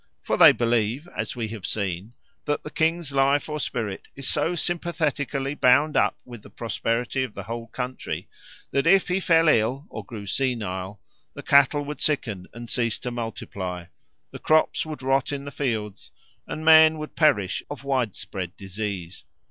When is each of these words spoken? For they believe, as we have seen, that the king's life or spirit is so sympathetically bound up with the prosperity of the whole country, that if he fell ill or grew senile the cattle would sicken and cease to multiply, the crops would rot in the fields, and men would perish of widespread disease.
For 0.23 0.35
they 0.35 0.51
believe, 0.51 1.07
as 1.15 1.35
we 1.35 1.49
have 1.49 1.63
seen, 1.67 2.13
that 2.45 2.63
the 2.63 2.71
king's 2.71 3.11
life 3.11 3.47
or 3.47 3.59
spirit 3.59 4.07
is 4.15 4.27
so 4.27 4.55
sympathetically 4.55 5.53
bound 5.53 5.95
up 5.95 6.17
with 6.25 6.41
the 6.41 6.49
prosperity 6.49 7.21
of 7.21 7.35
the 7.35 7.43
whole 7.43 7.67
country, 7.67 8.27
that 8.71 8.87
if 8.87 9.09
he 9.09 9.19
fell 9.19 9.47
ill 9.47 9.85
or 9.91 10.03
grew 10.03 10.25
senile 10.25 10.99
the 11.35 11.43
cattle 11.43 11.85
would 11.85 12.01
sicken 12.01 12.47
and 12.51 12.67
cease 12.67 12.97
to 13.01 13.11
multiply, 13.11 13.85
the 14.31 14.39
crops 14.39 14.87
would 14.87 15.03
rot 15.03 15.31
in 15.31 15.45
the 15.45 15.51
fields, 15.51 16.09
and 16.47 16.65
men 16.65 16.97
would 16.97 17.15
perish 17.15 17.61
of 17.69 17.83
widespread 17.83 18.57
disease. 18.57 19.23